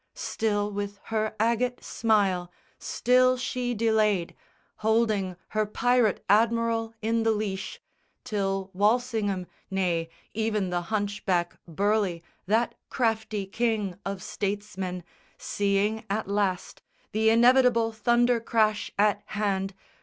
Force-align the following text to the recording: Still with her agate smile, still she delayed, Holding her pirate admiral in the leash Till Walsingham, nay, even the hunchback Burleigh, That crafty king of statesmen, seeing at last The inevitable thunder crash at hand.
Still 0.15 0.71
with 0.71 0.99
her 1.13 1.35
agate 1.39 1.83
smile, 1.83 2.51
still 2.79 3.37
she 3.37 3.75
delayed, 3.75 4.33
Holding 4.77 5.35
her 5.49 5.67
pirate 5.67 6.25
admiral 6.27 6.95
in 7.03 7.21
the 7.21 7.29
leash 7.29 7.79
Till 8.23 8.71
Walsingham, 8.73 9.45
nay, 9.69 10.09
even 10.33 10.71
the 10.71 10.81
hunchback 10.81 11.55
Burleigh, 11.67 12.21
That 12.47 12.73
crafty 12.89 13.45
king 13.45 13.95
of 14.03 14.23
statesmen, 14.23 15.03
seeing 15.37 16.03
at 16.09 16.27
last 16.27 16.81
The 17.11 17.29
inevitable 17.29 17.91
thunder 17.91 18.39
crash 18.39 18.89
at 18.97 19.21
hand. 19.27 19.75